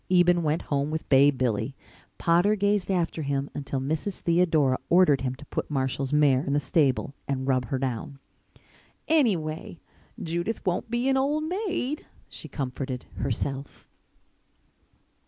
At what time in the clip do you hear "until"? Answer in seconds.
3.53-3.79